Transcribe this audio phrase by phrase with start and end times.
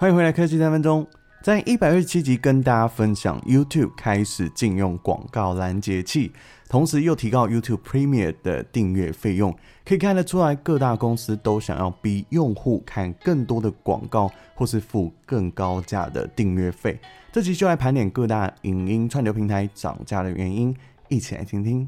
[0.00, 1.06] 欢迎回来，科技三分钟。
[1.42, 6.32] 在一百二十七集跟大家分享，YouTube 开始禁用广告拦截器，
[6.70, 9.54] 同时又提高 YouTube Premier 的订阅费用。
[9.84, 16.98] 可以看得出来，各大公司都想要逼用户看更多的广告，或是付更高价的订阅费。
[17.30, 20.74] 这集就来盘点各大影音串流平台涨价的原因，
[21.08, 21.86] 一起来听听。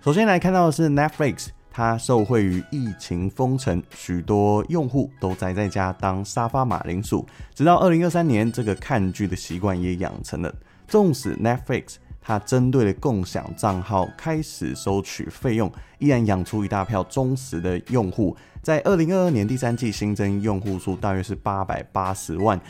[0.00, 1.50] 首先来看到的是 Netflix。
[1.76, 7.26] 它受惠于疫情封城，许多用户都宅在家当沙发马铃薯。
[7.52, 10.54] 直到二零二三年，这个看剧的习惯也养成了。
[10.86, 18.36] 纵使 Netflix 它针对了共享账号开始收取费用，依然养出一大票忠实的用户。
[18.62, 22.60] 在二零二二年第三季新增用户数大约是八百八十万，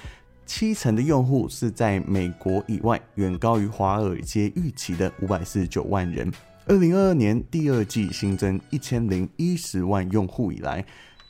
[0.47, 6.33] 七成的用户是在美国以外，远高于华尔街预期的五百四十九万人。
[6.67, 10.85] 二零二二年第二季新增一千零一十万用户以来，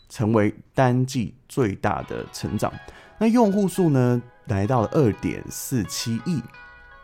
[0.08, 2.72] 成为单季最大的成长。
[3.18, 6.40] 那用户数呢，来到了二点四七亿。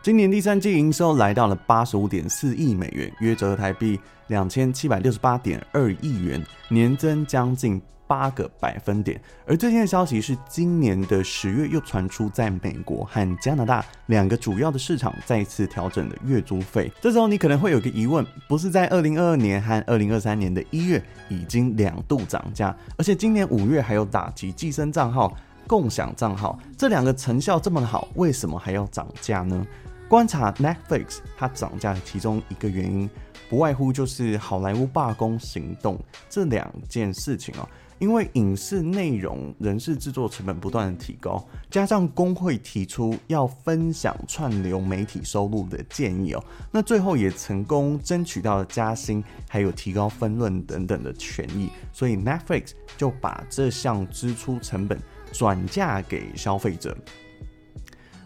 [0.03, 7.81] 今年第三季营收来到了八十五点四亿美元，约折合台币两千七百六十八点二亿元，年增将近。
[8.07, 16.91] 八个百分点，而最近的消息是，今年的十月又传出，在美国和加拿大两个主要的市场再次调整了月租费。
[16.99, 25.33] 这时候你可能会有个疑问，不是在二零二二年和二零二三年的一月已经两度涨价，而且今年五月还有打击寄生账号、
[25.65, 29.65] 共享账号，这两个成效这么好，为什么还要涨价呢？
[30.11, 33.09] 观察 Netflix 它涨价的其中一个原因，
[33.49, 35.97] 不外乎就是好莱坞罢工行动
[36.29, 37.65] 这两件事情哦。
[37.97, 54.99] 因为影视内容人事制作成本不断的提高，加上工会提出要分享串流媒体收入的建议哦，那最后也成功争取到了加薪，还有提高分润等等的权益，所以 Netflix 就把这项支出成本
[55.31, 56.97] 转嫁给消费者。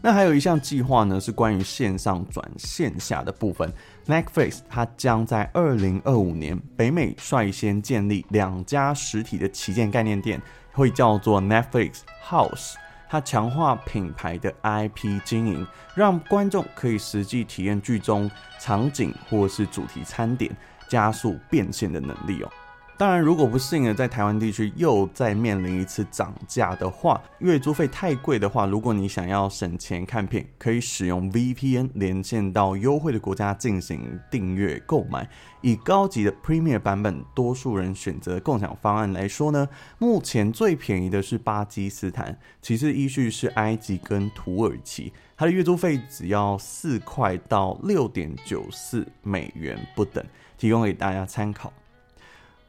[0.06, 3.74] 那还有一项计划呢，是关于线上转线下的部分。
[4.06, 10.40] Netflix 它将在二零二五年北美率先建立两家实体的旗舰概念店，
[10.74, 12.76] 会叫做 Netflix House。
[13.10, 15.66] 它强化品牌的 IP 经营，
[15.96, 18.30] 让观众可以实际体验剧中
[18.60, 20.56] 场景或是主题餐点，
[20.88, 22.52] 加速变现的能力哦。
[22.98, 35.30] 当然，如果不幸的在台湾地区又再面临一次涨价的话，月租费太贵的话，如果你想要省钱看片，可以使用 VPN 连线到优惠的国家进行订阅购买。
[35.60, 39.68] 以高级的 Premier 版本，多数人选择共享方案来说呢，
[39.98, 50.24] 目前最便宜的是巴基斯坦，其次依序是埃及跟土耳其，它的月租费只要四块到六点九四美元不等，
[50.58, 51.74] 提供给大家参考。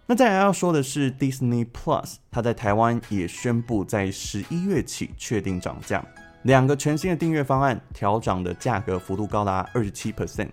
[0.09, 6.00] 那再来要说的是，Disney Plus，它在台湾也宣布在十一月起确定涨价，
[6.43, 10.50] 两个全新的订阅方案调涨的价格幅度高达二十七 percent，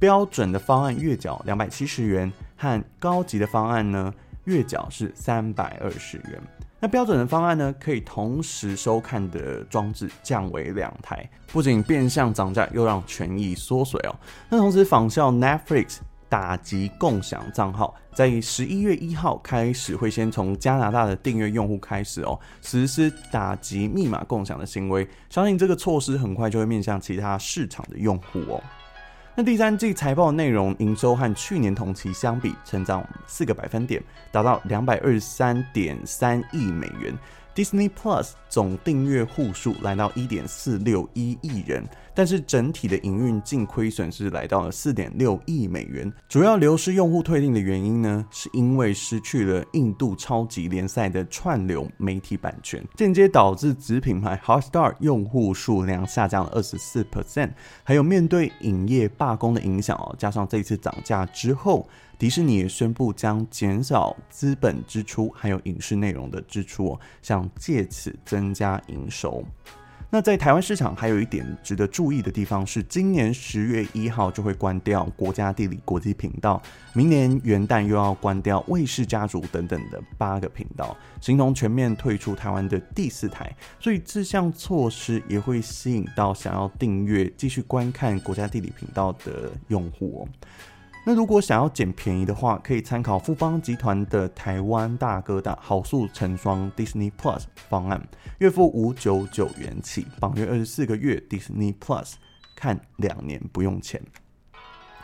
[0.00, 4.12] 标准的方案月缴两百七十元，和高级的方案呢
[4.46, 6.42] 月缴是三百二十元。
[6.80, 14.16] 那标准的方案呢可以同时收看的装置降为两台，不仅变相涨价，又让权益缩水哦。
[14.48, 15.98] 那同时仿效 Netflix。
[16.28, 25.08] 打击共享账号，在十一月一号开始会先从加拿大的订阅用户开始哦，实施打击密码共享的行为。
[25.30, 28.62] 相信这个措施很快就会面向其他市场的用户哦。
[29.34, 34.02] 那第三季财报内容，营收和去年同期相比，成长四个百分点，
[34.32, 37.16] 达到两百二十三点三亿美元。
[37.58, 46.10] Disney Plus 总订阅户数来到一点四六一亿人，但是整体的营运净亏损是来到了四点六亿美元。
[46.28, 57.50] 主要流失用户退订的原因呢，是因为失去了印度超级联赛的串流媒体版权，间接导致子品牌 Hotstar 用户数量下降了二十四 percent。
[57.82, 61.88] 还有面对影业罢工的影响哦，加上这次涨价之后。
[62.18, 69.44] 迪士尼也宣布将减少资本支出，还有影视内容的支出哦，像借此增加营收。
[70.10, 76.62] 那在台湾市场还有一点值得注意的地方是，今年十月一号就会关掉国家地理国际频道，
[76.94, 83.54] 明年元旦又要关掉卫视家族等等的八个频道，形同全面退出台湾的第四台。
[83.78, 90.48] 所以这项措施也会吸引到想要订阅继续观看国家地理频道的用户哦。
[91.08, 98.06] 那如果想要捡便宜的话，可以参考富邦集团的台湾大哥大好速成双 Disney Plus 方案，
[98.40, 102.12] 月付五九九元起，绑约二十四个月，Disney Plus
[102.54, 104.02] 看两年不用钱。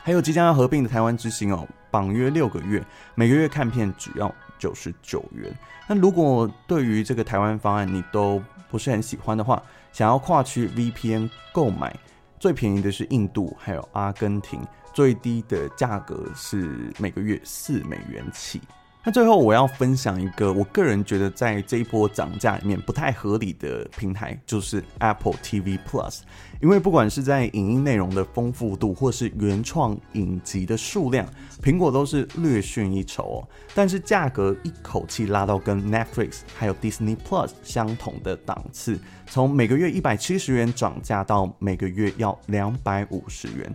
[0.02, 2.84] 还有即将要合并的台湾之星哦，绑约六个月，
[3.14, 5.50] 每个月看片只要九十九元。
[5.88, 11.96] 那如果对于这个台湾方案你都不是很喜欢的话，想要跨区 VPN 购买，
[12.38, 14.60] 最便宜的是印度，还有阿根廷，
[14.92, 18.60] 最低的价格是每个月四美元起。
[19.06, 26.20] 那最后我要分享一个我个人觉得在这一波涨价里面不太合理的平台，就是 Apple TV Plus。
[26.62, 31.28] 因为不管是在影音内容的丰富度，或是原创影集的数量，
[31.62, 33.48] 苹果都是略逊一筹哦。
[33.74, 43.74] 但是价格一口气拉到跟 Netflix 还有 Disney Plus 相同的档次，从每个月一百七十元涨价到每个月要两百五十元。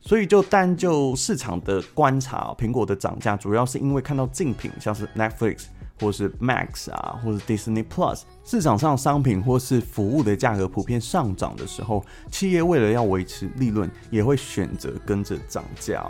[0.00, 5.66] 所以，就单就市场的观察，苹果的涨价主要是因为看到竞品，像是 Netflix
[6.00, 16.04] 或是 Max 啊，或是 Disney Plus，市场上商品或是服务的价格普遍上涨的时候，企业为了要维持利润，也会选择跟着涨价。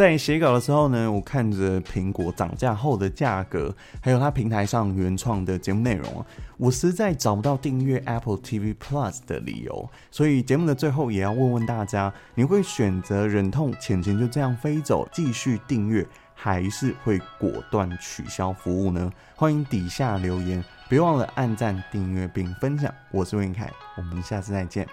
[0.00, 6.24] 在写稿的时候呢，我看着苹果涨价后的价格，还有它平台上原创的节目内容，
[6.56, 9.90] 我实在找不到订阅 Apple TV Plus 的理由。
[10.10, 19.12] 所以节目的最后也要问问大家：你会选择忍痛钱钱就这样飞走，继续订阅，还是会果断取消服务呢？
[19.36, 22.90] 欢迎底下留言，别忘了按赞、订阅并分享。
[23.10, 24.88] 我是魏凯，我们下次再见，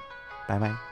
[0.45, 0.86] 拜拜。